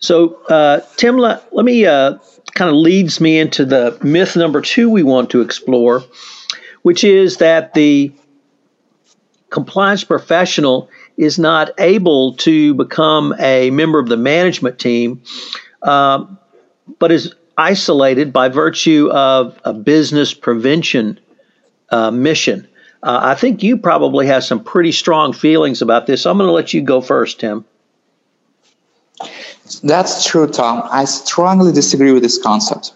So, 0.00 0.42
uh, 0.46 0.80
Tim, 0.96 1.18
let, 1.18 1.54
let 1.54 1.64
me 1.64 1.86
uh, 1.86 2.18
kind 2.54 2.70
of 2.70 2.76
leads 2.76 3.20
me 3.20 3.38
into 3.38 3.64
the 3.64 3.98
myth 4.02 4.36
number 4.36 4.60
two 4.60 4.90
we 4.90 5.02
want 5.02 5.30
to 5.30 5.40
explore, 5.40 6.02
which 6.82 7.04
is 7.04 7.36
that 7.36 7.74
the 7.74 8.12
compliance 9.50 10.04
professional 10.04 10.88
is 11.16 11.38
not 11.38 11.70
able 11.78 12.34
to 12.36 12.74
become 12.74 13.34
a 13.38 13.70
member 13.70 13.98
of 13.98 14.08
the 14.08 14.16
management 14.16 14.78
team, 14.78 15.22
uh, 15.82 16.26
but 16.98 17.12
is 17.12 17.34
isolated 17.56 18.32
by 18.32 18.48
virtue 18.48 19.10
of 19.12 19.60
a 19.64 19.72
business 19.72 20.32
prevention 20.32 21.20
uh, 21.90 22.10
mission. 22.10 22.66
Uh, 23.02 23.20
I 23.22 23.34
think 23.34 23.62
you 23.62 23.76
probably 23.76 24.26
have 24.26 24.44
some 24.44 24.62
pretty 24.62 24.92
strong 24.92 25.32
feelings 25.32 25.82
about 25.82 26.06
this. 26.06 26.26
I'm 26.26 26.36
going 26.36 26.48
to 26.48 26.52
let 26.52 26.74
you 26.74 26.82
go 26.82 27.00
first, 27.00 27.40
Tim. 27.40 27.64
That's 29.82 30.24
true, 30.26 30.46
Tom. 30.46 30.82
I 30.90 31.04
strongly 31.04 31.72
disagree 31.72 32.12
with 32.12 32.22
this 32.22 32.38
concept. 32.38 32.92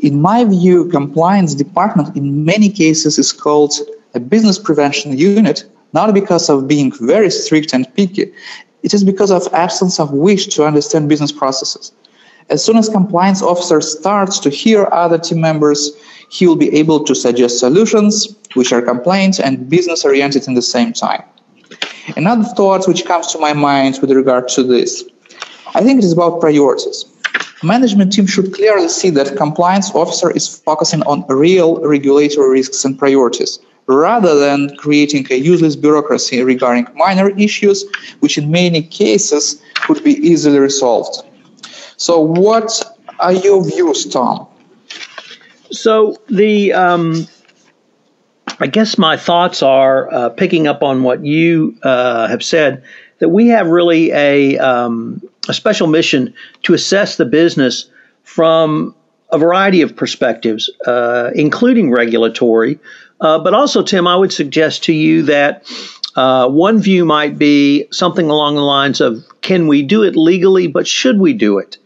In 0.00 0.20
my 0.20 0.44
view, 0.44 0.88
compliance 0.88 1.54
department 1.54 2.16
in 2.16 2.44
many 2.44 2.68
cases 2.70 3.18
is 3.18 3.32
called 3.32 3.74
a 4.14 4.20
business 4.20 4.58
prevention 4.58 5.18
unit, 5.18 5.64
not 5.92 6.14
because 6.14 6.48
of 6.48 6.68
being 6.68 6.92
very 7.00 7.30
strict 7.30 7.74
and 7.74 7.92
picky. 7.94 8.32
It 8.82 8.94
is 8.94 9.02
because 9.02 9.30
of 9.30 9.52
absence 9.52 9.98
of 9.98 10.12
wish 10.12 10.46
to 10.48 10.64
understand 10.64 11.08
business 11.08 11.32
processes. 11.32 11.92
As 12.50 12.64
soon 12.64 12.76
as 12.76 12.88
compliance 12.88 13.42
officer 13.42 13.80
starts 13.80 14.38
to 14.40 14.48
hear 14.48 14.88
other 14.90 15.18
team 15.18 15.40
members, 15.40 15.92
he 16.30 16.46
will 16.46 16.56
be 16.56 16.74
able 16.74 17.04
to 17.04 17.14
suggest 17.14 17.58
solutions 17.58 18.34
which 18.54 18.72
are 18.72 18.80
compliant 18.80 19.38
and 19.38 19.68
business 19.68 20.04
oriented 20.04 20.48
in 20.48 20.54
the 20.54 20.62
same 20.62 20.92
time. 20.92 21.22
Another 22.16 22.44
thought 22.56 22.88
which 22.88 23.04
comes 23.04 23.26
to 23.28 23.38
my 23.38 23.52
mind 23.52 23.98
with 24.00 24.10
regard 24.10 24.48
to 24.48 24.62
this 24.62 25.04
I 25.74 25.82
think 25.82 25.98
it 25.98 26.04
is 26.04 26.12
about 26.12 26.40
priorities. 26.40 27.04
Management 27.62 28.12
team 28.12 28.26
should 28.26 28.54
clearly 28.54 28.88
see 28.88 29.10
that 29.10 29.36
compliance 29.36 29.94
officer 29.94 30.30
is 30.30 30.48
focusing 30.48 31.02
on 31.02 31.26
real 31.28 31.76
regulatory 31.86 32.50
risks 32.50 32.84
and 32.84 32.98
priorities 32.98 33.58
rather 33.86 34.38
than 34.38 34.74
creating 34.76 35.26
a 35.30 35.34
useless 35.34 35.76
bureaucracy 35.76 36.42
regarding 36.42 36.86
minor 36.94 37.30
issues 37.38 37.84
which 38.20 38.38
in 38.38 38.50
many 38.50 38.82
cases 38.82 39.60
could 39.74 40.02
be 40.02 40.14
easily 40.26 40.58
resolved. 40.58 41.27
So 41.98 42.20
what 42.20 42.82
are 43.18 43.32
your 43.32 43.64
views, 43.64 44.06
Tom? 44.06 44.46
So 45.70 46.16
the 46.28 46.72
um, 46.72 47.26
I 48.60 48.66
guess 48.68 48.96
my 48.96 49.16
thoughts 49.16 49.62
are 49.62 50.12
uh, 50.12 50.28
picking 50.30 50.66
up 50.66 50.82
on 50.82 51.02
what 51.02 51.24
you 51.24 51.76
uh, 51.82 52.28
have 52.28 52.42
said 52.42 52.82
that 53.18 53.28
we 53.28 53.48
have 53.48 53.68
really 53.68 54.10
a 54.12 54.56
um, 54.58 55.20
a 55.48 55.54
special 55.54 55.88
mission 55.88 56.32
to 56.62 56.72
assess 56.72 57.16
the 57.16 57.24
business 57.24 57.90
from 58.22 58.94
a 59.30 59.38
variety 59.38 59.82
of 59.82 59.94
perspectives, 59.94 60.70
uh, 60.86 61.30
including 61.34 61.90
regulatory. 61.90 62.78
Uh, 63.20 63.38
but 63.38 63.54
also, 63.54 63.82
Tim, 63.82 64.06
I 64.06 64.14
would 64.14 64.32
suggest 64.32 64.84
to 64.84 64.92
you 64.92 65.24
that 65.24 65.64
uh, 66.14 66.48
one 66.48 66.80
view 66.80 67.04
might 67.04 67.38
be 67.38 67.88
something 67.90 68.30
along 68.30 68.54
the 68.54 68.62
lines 68.62 69.00
of 69.00 69.24
can 69.40 69.66
we 69.66 69.82
do 69.82 70.04
it 70.04 70.14
legally, 70.16 70.68
but 70.68 70.86
should 70.86 71.18
we 71.18 71.32
do 71.32 71.58
it? 71.58 71.78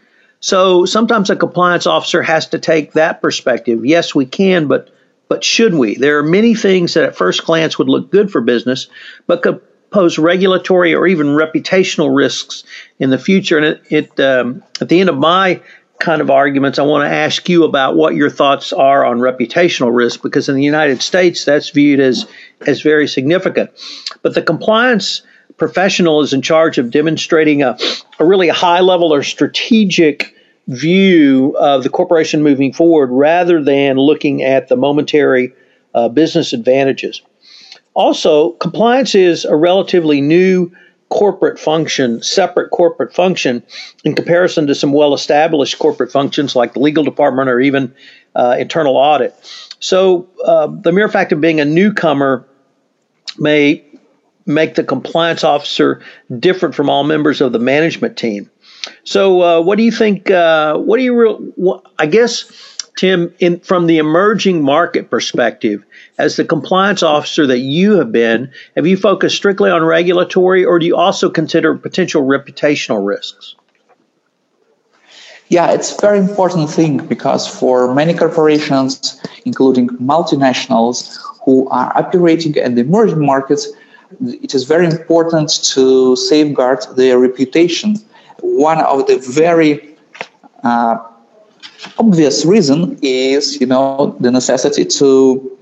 So 0.43 0.85
sometimes 0.85 1.31
a 1.31 1.37
compliance 1.37 1.87
officer 1.87 2.21
has 2.21 2.49
to 2.49 2.59
take 2.59 2.93
that 2.93 3.23
perspective. 3.23 3.87
Yes, 3.87 4.15
we 4.15 4.27
can, 4.27 4.67
but 4.67 4.91
but 5.29 5.45
should 5.45 5.73
we? 5.73 5.95
There 5.95 6.19
are 6.19 6.23
many 6.23 6.55
things 6.55 6.93
that 6.93 7.05
at 7.05 7.17
first 7.17 7.47
glance 7.47 7.79
would 7.79 7.89
look 7.89 8.11
good 8.11 8.31
for 8.31 8.43
business, 8.43 8.89
but 9.27 9.43
could 9.43 9.63
pose 9.91 10.19
regulatory 10.19 10.95
or 10.95 11.07
even 11.07 11.29
reputational 11.29 12.15
risks 12.15 12.65
in 12.99 13.11
the 13.11 13.19
future. 13.19 13.57
And 13.57 13.67
it, 13.67 13.83
it 13.89 14.21
um, 14.21 14.63
at 14.81 14.89
the 14.89 15.01
end 15.01 15.09
of 15.09 15.17
my 15.17 15.63
kind 16.01 16.21
of 16.21 16.31
arguments, 16.31 16.79
I 16.81 16.83
want 16.83 17.09
to 17.09 17.15
ask 17.15 17.49
you 17.49 17.65
about 17.65 17.95
what 17.95 18.17
your 18.17 18.29
thoughts 18.29 18.73
are 18.73 19.05
on 19.05 19.19
reputational 19.19 19.95
risk, 19.95 20.23
because 20.23 20.49
in 20.49 20.57
the 20.57 20.65
United 20.65 21.01
States, 21.03 21.45
that's 21.45 21.71
viewed 21.71 22.01
as 22.01 22.27
as 22.67 22.83
very 22.83 23.07
significant. 23.07 23.71
But 24.23 24.35
the 24.35 24.43
compliance 24.43 25.23
professional 25.57 26.21
is 26.21 26.33
in 26.33 26.43
charge 26.43 26.79
of 26.79 26.91
demonstrating 26.91 27.63
a, 27.63 27.79
a 28.19 28.25
really 28.25 28.49
high 28.49 28.81
level 28.81 29.13
or 29.13 29.23
strategic 29.23 30.35
view 30.69 31.57
of 31.59 31.83
the 31.83 31.89
corporation 31.89 32.43
moving 32.43 32.73
forward 32.73 33.11
rather 33.11 33.63
than 33.63 33.97
looking 33.97 34.43
at 34.43 34.69
the 34.69 34.77
momentary 34.77 35.53
uh, 35.95 36.09
business 36.09 36.53
advantages. 36.53 37.23
Also, 37.95 38.53
compliance 38.53 39.15
is 39.15 39.45
a 39.45 39.57
relatively 39.57 40.21
new 40.21 40.71
corporate 41.11 41.59
function, 41.59 42.23
separate 42.23 42.71
corporate 42.71 43.15
function, 43.15 43.63
in 44.05 44.15
comparison 44.15 44.67
to 44.67 44.75
some 44.75 44.93
well 44.93 45.13
established 45.13 45.79
corporate 45.79 46.11
functions 46.11 46.57
like 46.57 46.73
the 46.73 46.81
legal 46.81 47.05
department 47.05 47.51
or 47.51 47.61
even 47.61 47.95
uh, 48.35 48.57
internal 48.59 48.97
audit. 48.97 49.35
So, 49.79 50.27
uh, 50.45 50.69
the 50.69 50.93
mere 50.93 51.09
fact 51.09 51.33
of 51.33 51.41
being 51.41 51.61
a 51.61 51.67
newcomer 51.67 52.47
may 53.39 53.85
make 54.47 54.75
the 54.75 54.85
compliance 54.85 55.45
officer 55.45 56.03
different 56.39 56.75
from 56.75 56.89
all 56.89 57.05
members 57.05 57.41
of 57.41 57.53
the 57.53 57.59
management 57.59 58.17
team. 58.17 58.51
So, 59.05 59.43
uh, 59.43 59.61
what 59.61 59.77
do 59.79 59.85
you 59.85 59.93
think? 59.93 60.31
Uh, 60.31 60.77
what 60.77 60.97
do 60.99 61.05
you 61.05 61.17
real? 61.17 61.83
I 61.99 62.07
guess, 62.07 62.51
Tim, 62.97 63.33
in, 63.39 63.61
from 63.61 63.87
the 63.87 63.99
emerging 63.99 64.63
market 64.63 65.11
perspective, 65.11 65.85
as 66.19 66.37
the 66.37 66.45
compliance 66.45 67.03
officer 67.03 67.47
that 67.47 67.59
you 67.59 67.97
have 67.99 68.13
been, 68.13 68.51
have 68.77 68.87
you 68.87 68.97
focused 68.97 69.37
strictly 69.37 69.71
on 69.71 69.85
regulatory, 69.85 70.65
or 70.65 70.79
do 70.79 70.87
you 70.87 70.97
also 70.97 71.31
consider 71.31 71.75
potential 71.77 72.23
reputational 72.23 73.05
risks? 73.07 73.55
Yeah, 75.49 75.71
it's 75.71 75.93
a 75.93 76.01
very 76.01 76.19
important 76.19 76.71
thing 76.71 77.07
because 77.07 77.47
for 77.47 77.95
many 77.95 78.15
corporations, 78.15 79.21
including 79.45 79.89
multinationals 79.99 81.19
who 81.45 81.69
are 81.69 81.93
operating 81.95 82.55
in 82.57 82.75
the 82.75 82.81
emerging 82.81 83.25
markets, 83.25 83.69
it 84.21 84.55
is 84.55 84.65
very 84.65 84.87
important 84.87 85.51
to 85.75 86.17
safeguard 86.17 86.81
their 86.97 87.19
reputation. 87.19 87.97
One 88.41 88.81
of 88.81 89.07
the 89.07 89.19
very 89.19 89.97
uh, 90.63 90.99
obvious 91.99 92.45
reason 92.45 92.99
is, 93.03 93.61
you 93.61 93.67
know, 93.67 94.17
the 94.21 94.31
necessity 94.31 94.85
to 94.85 95.59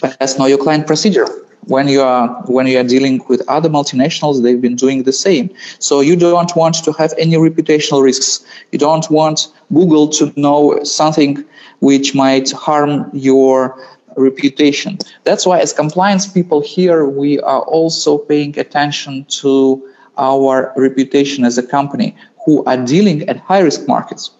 pass 0.00 0.38
know 0.38 0.46
your 0.46 0.58
client 0.58 0.86
procedure. 0.86 1.26
When 1.66 1.88
you 1.88 2.02
are 2.02 2.28
when 2.46 2.66
you 2.66 2.78
are 2.78 2.84
dealing 2.84 3.22
with 3.28 3.40
other 3.48 3.70
multinationals, 3.70 4.42
they've 4.42 4.60
been 4.60 4.76
doing 4.76 5.04
the 5.04 5.12
same. 5.12 5.48
So 5.78 6.00
you 6.00 6.14
don't 6.14 6.54
want 6.54 6.84
to 6.84 6.92
have 6.92 7.14
any 7.16 7.36
reputational 7.36 8.02
risks. 8.02 8.44
You 8.72 8.78
don't 8.78 9.10
want 9.10 9.48
Google 9.72 10.08
to 10.08 10.32
know 10.38 10.82
something 10.84 11.42
which 11.80 12.14
might 12.14 12.50
harm 12.52 13.10
your 13.14 13.78
reputation. 14.16 14.98
That's 15.24 15.46
why, 15.46 15.60
as 15.60 15.72
compliance 15.72 16.26
people 16.26 16.60
here, 16.60 17.06
we 17.06 17.40
are 17.40 17.62
also 17.62 18.18
paying 18.18 18.58
attention 18.58 19.24
to 19.40 19.88
our 20.16 20.72
reputation 20.76 21.44
as 21.44 21.58
a 21.58 21.62
company 21.62 22.16
who 22.44 22.64
are 22.64 22.76
dealing 22.76 23.28
at 23.28 23.38
high 23.38 23.60
risk 23.60 23.88
markets 23.88 24.30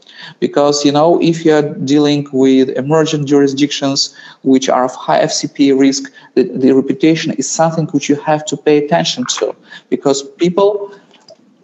because 0.40 0.84
you 0.84 0.92
know 0.92 1.20
if 1.20 1.44
you're 1.44 1.74
dealing 1.84 2.26
with 2.32 2.68
emerging 2.70 3.26
jurisdictions 3.26 4.14
which 4.42 4.68
are 4.68 4.84
of 4.84 4.94
high 4.94 5.22
fcp 5.24 5.78
risk 5.78 6.12
the, 6.34 6.44
the 6.44 6.72
reputation 6.72 7.32
is 7.32 7.50
something 7.50 7.86
which 7.88 8.08
you 8.08 8.16
have 8.16 8.44
to 8.44 8.56
pay 8.56 8.84
attention 8.84 9.24
to 9.26 9.54
because 9.90 10.22
people 10.22 10.94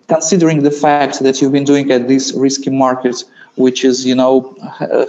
considering 0.08 0.62
the 0.62 0.70
fact 0.70 1.20
that 1.20 1.40
you've 1.40 1.52
been 1.52 1.64
doing 1.64 1.90
at 1.90 2.08
these 2.08 2.32
risky 2.34 2.70
markets 2.70 3.24
which 3.56 3.84
is 3.84 4.04
you 4.04 4.14
know 4.14 4.54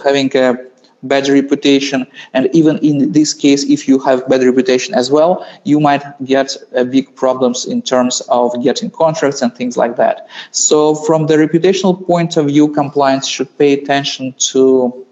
having 0.04 0.36
a 0.36 0.56
bad 1.04 1.28
reputation. 1.28 2.06
And 2.34 2.50
even 2.54 2.78
in 2.80 3.12
this 3.12 3.34
case, 3.34 3.64
if 3.64 3.88
you 3.88 4.00
have 4.00 4.28
bad 4.28 4.44
reputation 4.44 4.94
as 4.94 5.12
well, 5.12 5.46
you 5.64 5.80
might 5.80 6.04
get 6.24 6.56
uh, 6.76 6.84
big 6.84 7.16
problems 7.16 7.66
in 7.66 7.82
terms 7.82 8.22
of 8.30 8.62
getting 8.64 8.92
contracts 8.92 9.42
and 9.42 9.54
things 9.54 9.78
like 9.78 9.96
that. 9.98 10.28
So 10.52 10.96
from 10.96 11.28
the 11.28 11.36
reputational 11.36 12.06
point 12.06 12.38
of 12.38 12.48
view, 12.48 12.68
compliance 12.74 13.28
should 13.28 13.56
pay 13.58 13.74
attention 13.74 14.34
to 14.52 15.06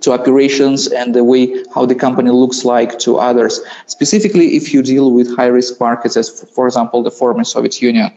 to 0.00 0.12
operations 0.12 0.86
and 0.86 1.12
the 1.12 1.24
way 1.24 1.64
how 1.74 1.84
the 1.84 1.94
company 1.94 2.30
looks 2.30 2.64
like 2.64 3.00
to 3.00 3.16
others, 3.18 3.60
specifically 3.86 4.56
if 4.56 4.72
you 4.72 4.80
deal 4.80 5.12
with 5.12 5.34
high 5.34 5.46
risk 5.46 5.80
markets, 5.80 6.16
as 6.16 6.28
for 6.54 6.66
example 6.66 7.02
the 7.02 7.10
former 7.10 7.42
Soviet 7.42 7.82
Union. 7.82 8.12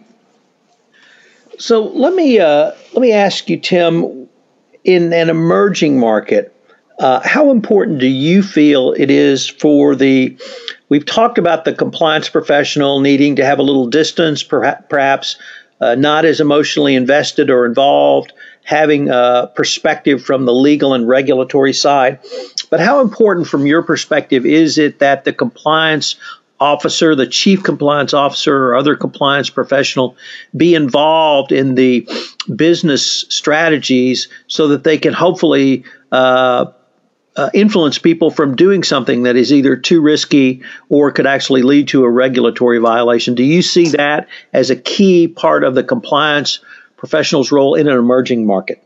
So 1.58 1.88
let 1.88 2.14
me 2.14 2.40
uh, 2.40 2.72
let 2.94 3.02
me 3.02 3.12
ask 3.12 3.50
you, 3.50 3.58
Tim, 3.58 4.28
in 4.84 5.14
an 5.14 5.30
emerging 5.30 6.00
market, 6.00 6.56
uh, 7.02 7.20
how 7.28 7.50
important 7.50 7.98
do 7.98 8.06
you 8.08 8.44
feel 8.44 8.94
it 8.94 9.10
is 9.10 9.50
for 9.50 9.96
the? 9.96 10.38
We've 10.90 11.06
talked 11.06 11.40
about 11.40 11.66
the 11.66 11.74
compliance 11.74 12.30
professional 12.30 13.00
needing 13.00 13.38
to 13.38 13.46
have 13.46 13.58
a 13.58 13.64
little 13.64 13.88
distance, 13.88 14.44
perhaps 14.44 15.36
uh, 15.80 15.96
not 15.96 16.26
as 16.26 16.40
emotionally 16.40 16.94
invested 16.94 17.50
or 17.50 17.66
involved, 17.66 18.34
having 18.64 19.10
a 19.10 19.52
perspective 19.56 20.24
from 20.24 20.46
the 20.46 20.54
legal 20.54 20.94
and 20.94 21.08
regulatory 21.08 21.74
side. 21.74 22.20
But 22.70 22.80
how 22.80 23.02
important, 23.02 23.48
from 23.48 23.66
your 23.66 23.82
perspective, 23.82 24.46
is 24.46 24.78
it 24.78 25.00
that 25.00 25.24
the 25.24 25.34
compliance 25.34 26.18
officer, 26.60 27.16
the 27.16 27.26
chief 27.26 27.64
compliance 27.64 28.14
officer, 28.14 28.68
or 28.68 28.76
other 28.76 28.96
compliance 28.96 29.50
professional 29.50 30.16
be 30.56 30.76
involved 30.76 31.52
in 31.52 31.74
the 31.74 32.08
business 32.56 33.26
strategies 33.30 34.28
so 34.46 34.68
that 34.68 34.84
they 34.84 35.00
can 35.00 35.14
hopefully 35.14 35.84
uh, 36.12 36.66
uh, 37.36 37.50
influence 37.54 37.98
people 37.98 38.30
from 38.30 38.56
doing 38.56 38.84
something 38.84 39.24
that 39.24 39.36
is 39.36 39.54
either 39.54 39.76
too 39.76 40.02
risky 40.02 40.62
or 40.90 41.12
could 41.12 41.28
actually 41.28 41.62
lead 41.62 41.88
to 41.90 42.04
a 42.04 42.10
regulatory 42.10 42.80
violation. 42.80 43.36
Do 43.36 43.44
you 43.44 43.62
see 43.62 43.90
that 43.90 44.28
as 44.54 44.70
a 44.70 44.76
key 44.76 45.28
part 45.28 45.64
of 45.64 45.76
the 45.76 45.84
compliance 45.84 46.60
professional's 46.98 47.52
role 47.52 47.76
in 47.76 47.88
an 47.88 47.98
emerging 47.98 48.46
market? 48.46 48.84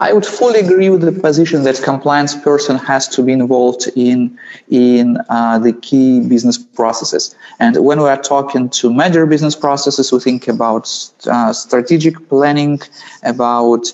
I 0.00 0.12
would 0.12 0.26
fully 0.26 0.58
agree 0.58 0.90
with 0.90 1.02
the 1.02 1.12
position 1.12 1.62
that 1.64 1.80
compliance 1.82 2.34
person 2.34 2.76
has 2.78 3.06
to 3.08 3.22
be 3.22 3.32
involved 3.32 3.88
in 3.94 4.38
in 4.68 5.18
uh, 5.28 5.58
the 5.60 5.72
key 5.72 6.20
business 6.20 6.58
processes. 6.58 7.34
And 7.60 7.76
when 7.76 8.00
we 8.00 8.08
are 8.08 8.20
talking 8.20 8.70
to 8.70 8.92
major 8.92 9.24
business 9.24 9.54
processes, 9.54 10.10
we 10.10 10.18
think 10.18 10.48
about 10.48 10.90
uh, 11.26 11.52
strategic 11.52 12.28
planning, 12.28 12.80
about 13.22 13.92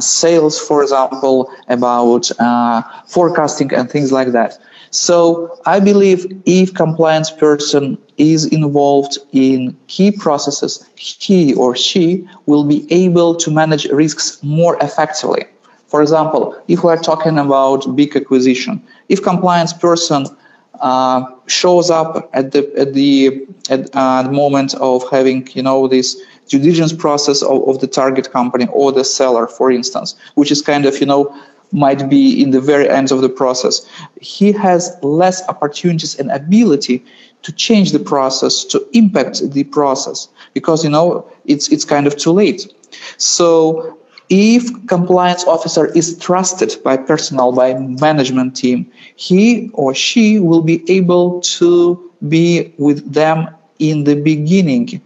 sales, 0.00 0.58
for 0.58 0.82
example, 0.82 1.50
about 1.68 2.30
uh, 2.40 2.82
forecasting 3.06 3.72
and 3.74 3.90
things 3.90 4.12
like 4.12 4.28
that. 4.32 4.58
So 4.90 5.58
I 5.66 5.78
believe 5.78 6.26
if 6.46 6.74
compliance 6.74 7.30
person 7.30 7.96
is 8.18 8.46
involved 8.46 9.18
in 9.32 9.76
key 9.86 10.10
processes, 10.10 10.84
he 10.96 11.54
or 11.54 11.76
she 11.76 12.28
will 12.46 12.64
be 12.64 12.86
able 12.92 13.36
to 13.36 13.50
manage 13.50 13.86
risks 13.86 14.42
more 14.42 14.76
effectively. 14.80 15.44
For 15.86 16.02
example, 16.02 16.60
if 16.68 16.84
we 16.84 16.90
are 16.90 16.96
talking 16.96 17.38
about 17.38 17.96
big 17.96 18.16
acquisition, 18.16 18.82
if 19.08 19.22
compliance 19.22 19.72
person 19.72 20.26
uh, 20.80 21.24
shows 21.46 21.90
up 21.90 22.30
at 22.32 22.52
the 22.52 22.72
at 22.76 22.94
the 22.94 23.46
at 23.68 23.94
uh, 23.94 24.22
moment 24.30 24.74
of 24.74 25.08
having 25.10 25.46
you 25.52 25.62
know 25.62 25.86
this 25.88 26.20
due 26.50 26.58
diligence 26.58 26.92
process 26.92 27.42
of, 27.42 27.66
of 27.68 27.80
the 27.80 27.86
target 27.86 28.30
company 28.30 28.66
or 28.72 28.92
the 28.92 29.04
seller, 29.04 29.46
for 29.46 29.70
instance, 29.70 30.16
which 30.34 30.50
is 30.50 30.60
kind 30.60 30.84
of 30.84 31.00
you 31.00 31.06
know 31.06 31.34
might 31.72 32.10
be 32.10 32.42
in 32.42 32.50
the 32.50 32.60
very 32.60 32.88
end 32.88 33.12
of 33.12 33.20
the 33.22 33.28
process. 33.28 33.88
He 34.20 34.50
has 34.52 34.96
less 35.02 35.48
opportunities 35.48 36.18
and 36.18 36.28
ability 36.32 37.04
to 37.42 37.52
change 37.52 37.92
the 37.92 38.00
process, 38.00 38.64
to 38.64 38.84
impact 38.92 39.48
the 39.52 39.64
process, 39.64 40.28
because 40.52 40.84
you 40.84 40.90
know 40.90 41.24
it's 41.46 41.68
it's 41.68 41.84
kind 41.84 42.06
of 42.06 42.16
too 42.16 42.32
late. 42.32 42.74
So 43.16 43.96
if 44.28 44.62
compliance 44.88 45.44
officer 45.44 45.86
is 45.96 46.18
trusted 46.18 46.76
by 46.82 46.96
personnel 46.96 47.52
by 47.52 47.74
management 47.74 48.56
team, 48.56 48.90
he 49.14 49.70
or 49.72 49.94
she 49.94 50.40
will 50.40 50.62
be 50.62 50.78
able 50.90 51.40
to 51.58 52.10
be 52.28 52.74
with 52.78 53.12
them 53.12 53.48
in 53.78 54.04
the 54.04 54.20
beginning 54.20 55.00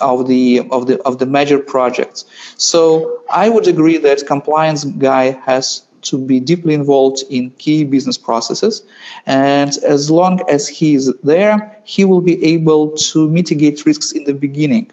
of 0.00 0.28
the 0.28 0.60
of 0.70 0.86
the 0.86 1.00
of 1.02 1.18
the 1.18 1.26
major 1.26 1.58
projects. 1.58 2.24
So 2.56 3.22
I 3.30 3.48
would 3.48 3.66
agree 3.68 3.98
that 3.98 4.26
compliance 4.26 4.84
guy 4.84 5.32
has 5.46 5.82
to 6.02 6.18
be 6.18 6.40
deeply 6.40 6.74
involved 6.74 7.22
in 7.30 7.50
key 7.52 7.84
business 7.84 8.18
processes, 8.18 8.82
and 9.26 9.76
as 9.84 10.10
long 10.10 10.40
as 10.48 10.68
he 10.68 10.94
is 10.94 11.12
there, 11.22 11.76
he 11.84 12.04
will 12.04 12.20
be 12.20 12.44
able 12.44 12.90
to 13.12 13.30
mitigate 13.30 13.86
risks 13.86 14.12
in 14.12 14.24
the 14.24 14.34
beginning. 14.34 14.90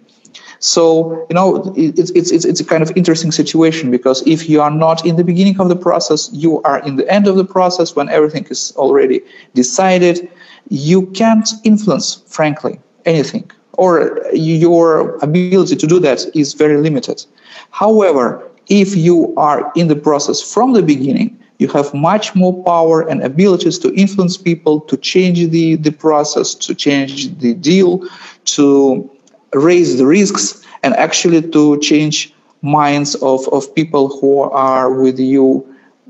So 0.59 1.25
you 1.29 1.35
know 1.35 1.73
it's 1.75 2.11
it's 2.11 2.31
it's 2.31 2.45
it's 2.45 2.59
a 2.59 2.65
kind 2.65 2.83
of 2.83 2.91
interesting 2.95 3.31
situation 3.31 3.91
because 3.91 4.21
if 4.27 4.49
you 4.49 4.61
are 4.61 4.71
not 4.71 5.05
in 5.05 5.15
the 5.15 5.23
beginning 5.23 5.59
of 5.59 5.69
the 5.69 5.75
process, 5.75 6.29
you 6.33 6.61
are 6.63 6.79
in 6.85 6.97
the 6.97 7.09
end 7.09 7.27
of 7.27 7.37
the 7.37 7.45
process 7.45 7.95
when 7.95 8.09
everything 8.09 8.45
is 8.49 8.73
already 8.75 9.21
decided. 9.53 10.29
You 10.67 11.07
can't 11.07 11.49
influence, 11.63 12.21
frankly, 12.27 12.79
anything 13.05 13.49
or 13.79 14.21
your 14.33 15.15
ability 15.27 15.75
to 15.77 15.87
do 15.87 15.99
that 15.99 16.19
is 16.35 16.53
very 16.53 16.77
limited. 16.77 17.25
However, 17.71 18.25
if 18.67 18.95
you 18.95 19.33
are 19.37 19.71
in 19.75 19.87
the 19.87 19.95
process 19.95 20.41
from 20.41 20.73
the 20.73 20.83
beginning, 20.83 21.29
you 21.59 21.67
have 21.69 21.93
much 21.93 22.35
more 22.35 22.55
power 22.63 23.07
and 23.09 23.21
abilities 23.23 23.79
to 23.79 23.93
influence 23.93 24.37
people, 24.37 24.81
to 24.81 24.95
change 24.97 25.49
the, 25.49 25.75
the 25.75 25.91
process, 25.91 26.55
to 26.55 26.75
change 26.75 27.37
the 27.39 27.53
deal, 27.53 28.07
to 28.45 29.09
raise 29.53 29.97
the 29.97 30.05
risks, 30.05 30.65
and 30.83 30.93
actually 30.95 31.41
to 31.41 31.79
change 31.79 32.33
minds 32.61 33.15
of, 33.15 33.47
of 33.49 33.73
people 33.75 34.07
who 34.19 34.41
are 34.41 34.93
with 35.01 35.19
you 35.19 35.65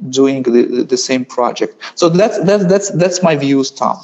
doing 0.09 0.43
the, 0.43 0.83
the 0.83 0.97
same 0.97 1.25
project. 1.25 1.75
So 1.95 2.09
that's, 2.09 2.37
that's, 2.45 2.65
that's, 2.65 2.89
that's 2.91 3.23
my 3.23 3.35
views, 3.35 3.71
Tom. 3.71 3.97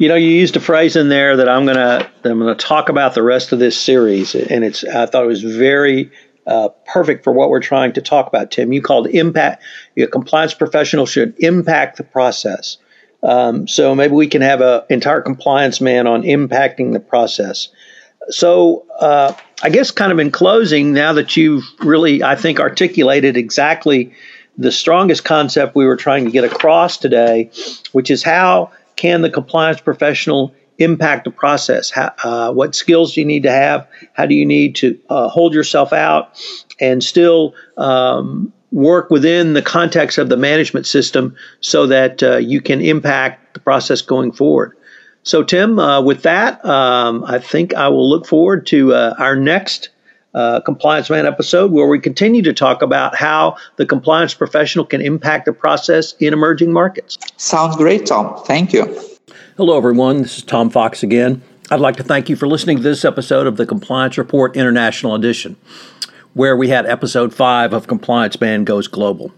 You 0.00 0.08
know, 0.08 0.14
you 0.14 0.30
used 0.30 0.56
a 0.56 0.60
phrase 0.60 0.96
in 0.96 1.10
there 1.10 1.36
that 1.36 1.46
I'm 1.46 1.66
gonna 1.66 2.10
I'm 2.24 2.38
gonna 2.38 2.54
talk 2.54 2.88
about 2.88 3.12
the 3.12 3.22
rest 3.22 3.52
of 3.52 3.58
this 3.58 3.78
series, 3.78 4.34
and 4.34 4.64
it's 4.64 4.82
I 4.82 5.04
thought 5.04 5.24
it 5.24 5.26
was 5.26 5.42
very 5.42 6.10
uh, 6.46 6.70
perfect 6.86 7.22
for 7.22 7.34
what 7.34 7.50
we're 7.50 7.60
trying 7.60 7.92
to 7.92 8.00
talk 8.00 8.26
about. 8.26 8.50
Tim, 8.50 8.72
you 8.72 8.80
called 8.80 9.08
impact. 9.08 9.62
A 9.98 10.06
compliance 10.06 10.54
professional 10.54 11.04
should 11.04 11.34
impact 11.38 11.98
the 11.98 12.04
process. 12.04 12.78
Um, 13.22 13.68
so 13.68 13.94
maybe 13.94 14.14
we 14.14 14.26
can 14.26 14.40
have 14.40 14.62
an 14.62 14.84
entire 14.88 15.20
compliance 15.20 15.82
man 15.82 16.06
on 16.06 16.22
impacting 16.22 16.94
the 16.94 17.00
process. 17.00 17.68
So 18.30 18.86
uh, 19.00 19.34
I 19.62 19.68
guess, 19.68 19.90
kind 19.90 20.12
of 20.12 20.18
in 20.18 20.30
closing, 20.30 20.94
now 20.94 21.12
that 21.12 21.36
you've 21.36 21.64
really, 21.80 22.22
I 22.22 22.36
think, 22.36 22.58
articulated 22.58 23.36
exactly 23.36 24.14
the 24.56 24.72
strongest 24.72 25.26
concept 25.26 25.76
we 25.76 25.84
were 25.84 25.96
trying 25.96 26.24
to 26.24 26.30
get 26.30 26.44
across 26.44 26.96
today, 26.96 27.50
which 27.92 28.10
is 28.10 28.22
how 28.22 28.72
can 28.96 29.22
the 29.22 29.30
compliance 29.30 29.80
professional 29.80 30.54
impact 30.78 31.24
the 31.24 31.30
process? 31.30 31.90
How, 31.90 32.12
uh, 32.24 32.52
what 32.52 32.74
skills 32.74 33.14
do 33.14 33.20
you 33.20 33.26
need 33.26 33.42
to 33.44 33.50
have? 33.50 33.86
How 34.14 34.26
do 34.26 34.34
you 34.34 34.46
need 34.46 34.74
to 34.76 34.98
uh, 35.08 35.28
hold 35.28 35.54
yourself 35.54 35.92
out 35.92 36.40
and 36.80 37.04
still 37.04 37.54
um, 37.76 38.52
work 38.72 39.10
within 39.10 39.52
the 39.52 39.62
context 39.62 40.18
of 40.18 40.28
the 40.28 40.36
management 40.36 40.86
system 40.86 41.36
so 41.60 41.86
that 41.86 42.22
uh, 42.22 42.36
you 42.38 42.60
can 42.60 42.80
impact 42.80 43.54
the 43.54 43.60
process 43.60 44.00
going 44.02 44.32
forward? 44.32 44.76
So, 45.22 45.42
Tim, 45.42 45.78
uh, 45.78 46.00
with 46.00 46.22
that, 46.22 46.64
um, 46.64 47.24
I 47.24 47.38
think 47.38 47.74
I 47.74 47.88
will 47.88 48.08
look 48.08 48.26
forward 48.26 48.66
to 48.68 48.94
uh, 48.94 49.14
our 49.18 49.36
next 49.36 49.90
uh, 50.34 50.60
Compliance 50.60 51.10
Man 51.10 51.26
episode 51.26 51.72
where 51.72 51.86
we 51.86 51.98
continue 51.98 52.42
to 52.42 52.52
talk 52.52 52.82
about 52.82 53.14
how 53.14 53.56
the 53.76 53.86
compliance 53.86 54.34
professional 54.34 54.84
can 54.84 55.00
impact 55.00 55.46
the 55.46 55.52
process 55.52 56.14
in 56.20 56.32
emerging 56.32 56.72
markets. 56.72 57.18
Sounds 57.36 57.76
great, 57.76 58.06
Tom. 58.06 58.42
Thank 58.44 58.72
you. 58.72 58.84
Hello, 59.56 59.76
everyone. 59.76 60.22
This 60.22 60.38
is 60.38 60.44
Tom 60.44 60.70
Fox 60.70 61.02
again. 61.02 61.42
I'd 61.70 61.80
like 61.80 61.96
to 61.96 62.02
thank 62.02 62.28
you 62.28 62.36
for 62.36 62.48
listening 62.48 62.78
to 62.78 62.82
this 62.82 63.04
episode 63.04 63.46
of 63.46 63.56
the 63.56 63.66
Compliance 63.66 64.18
Report 64.18 64.56
International 64.56 65.14
Edition, 65.14 65.56
where 66.34 66.56
we 66.56 66.68
had 66.68 66.86
episode 66.86 67.34
five 67.34 67.72
of 67.72 67.86
Compliance 67.86 68.40
Man 68.40 68.64
Goes 68.64 68.88
Global. 68.88 69.32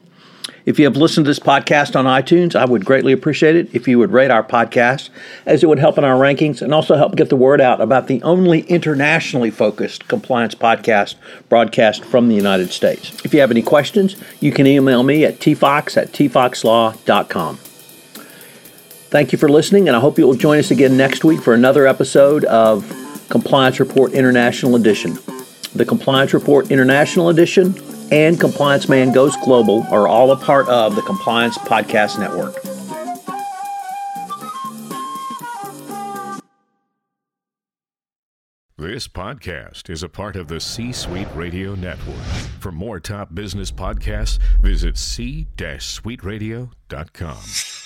If 0.65 0.79
you 0.79 0.85
have 0.85 0.97
listened 0.97 1.27
to 1.27 1.31
this 1.31 1.41
podcast 1.41 1.97
on 1.97 2.05
iTunes, 2.05 2.55
I 2.55 2.65
would 2.65 2.85
greatly 2.85 3.13
appreciate 3.13 3.57
it 3.57 3.75
if 3.75 3.89
you 3.89 3.99
would 3.99 4.13
rate 4.13 4.31
our 4.31 4.45
podcast, 4.45 5.11
as 5.45 5.65
it 5.65 5.67
would 5.67 5.81
help 5.81 5.99
in 5.99 6.05
our 6.05 6.17
rankings 6.17 6.63
and 6.63 6.73
also 6.73 6.95
help 6.95 7.17
get 7.17 7.31
the 7.31 7.37
word 7.37 7.61
out 7.61 7.81
about 7.81 8.07
the 8.07 8.23
only 8.23 8.61
internationally 8.63 9.51
focused 9.51 10.07
compliance 10.07 10.55
podcast 10.55 11.17
broadcast 11.49 12.05
from 12.05 12.29
the 12.29 12.37
United 12.37 12.71
States. 12.71 13.13
If 13.25 13.35
you 13.35 13.41
have 13.41 13.51
any 13.51 13.63
questions, 13.63 14.17
you 14.41 14.53
can 14.53 14.67
email 14.69 15.03
me 15.03 15.25
at 15.25 15.41
tfox 15.41 15.97
at 15.97 16.13
tfoxlaw.com. 16.13 17.57
Thank 19.13 19.33
you 19.33 19.39
for 19.39 19.49
listening, 19.49 19.89
and 19.89 19.97
I 19.97 20.01
hope 20.01 20.17
you 20.17 20.27
will 20.27 20.35
join 20.35 20.59
us 20.59 20.71
again 20.71 20.97
next 20.97 21.25
week 21.25 21.41
for 21.41 21.55
another 21.55 21.87
episode 21.87 22.45
of 22.45 22.89
Compliance 23.29 23.81
Report 23.81 24.13
International 24.13 24.77
Edition. 24.77 25.19
The 25.75 25.85
Compliance 25.85 26.33
Report 26.33 26.71
International 26.71 27.31
Edition 27.31 27.75
and 28.13 28.39
Compliance 28.39 28.89
Man 28.91 29.11
Goes 29.11 29.35
Global 29.39 29.83
are 29.85 30.07
all 30.07 30.33
a 30.33 30.37
part 30.37 30.69
of 30.69 30.95
the 30.95 31.03
Compliance 31.03 31.57
Podcast 31.59 32.21
Network. 32.21 32.55
This 38.77 39.09
podcast 39.09 39.89
is 39.89 40.03
a 40.03 40.09
part 40.09 40.37
of 40.37 40.49
the 40.49 40.61
C 40.61 40.93
Suite 40.93 41.29
Radio 41.35 41.75
Network. 41.75 42.23
For 42.61 42.71
more 42.71 43.01
top 43.01 43.35
business 43.35 43.73
podcasts, 43.73 44.39
visit 44.61 44.99
c-suiteradio.com. 44.99 47.82